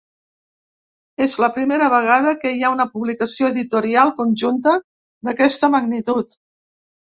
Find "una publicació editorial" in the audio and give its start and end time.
2.77-4.17